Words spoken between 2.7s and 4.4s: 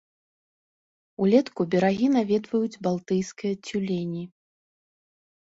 балтыйскія цюлені.